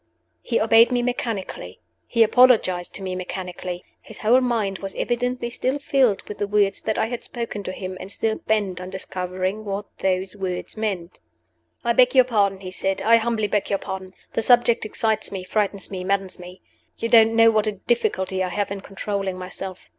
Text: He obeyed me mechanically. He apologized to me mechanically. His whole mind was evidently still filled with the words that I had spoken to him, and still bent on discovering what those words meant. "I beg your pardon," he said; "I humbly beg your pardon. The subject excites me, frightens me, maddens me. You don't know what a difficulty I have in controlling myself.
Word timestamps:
He 0.41 0.59
obeyed 0.59 0.91
me 0.91 1.03
mechanically. 1.03 1.79
He 2.07 2.23
apologized 2.23 2.95
to 2.95 3.03
me 3.03 3.13
mechanically. 3.13 3.85
His 4.01 4.17
whole 4.17 4.41
mind 4.41 4.79
was 4.79 4.95
evidently 4.95 5.51
still 5.51 5.77
filled 5.77 6.23
with 6.27 6.39
the 6.39 6.47
words 6.47 6.81
that 6.81 6.97
I 6.97 7.05
had 7.05 7.23
spoken 7.23 7.61
to 7.61 7.71
him, 7.71 7.97
and 7.99 8.11
still 8.11 8.37
bent 8.47 8.81
on 8.81 8.89
discovering 8.89 9.63
what 9.63 9.85
those 9.99 10.35
words 10.35 10.75
meant. 10.75 11.19
"I 11.83 11.93
beg 11.93 12.15
your 12.15 12.25
pardon," 12.25 12.61
he 12.61 12.71
said; 12.71 13.03
"I 13.03 13.17
humbly 13.17 13.45
beg 13.47 13.69
your 13.69 13.77
pardon. 13.77 14.09
The 14.33 14.41
subject 14.41 14.85
excites 14.85 15.31
me, 15.31 15.43
frightens 15.43 15.91
me, 15.91 16.03
maddens 16.03 16.39
me. 16.39 16.63
You 16.97 17.07
don't 17.07 17.35
know 17.35 17.51
what 17.51 17.67
a 17.67 17.73
difficulty 17.73 18.41
I 18.43 18.49
have 18.49 18.71
in 18.71 18.81
controlling 18.81 19.37
myself. 19.37 19.87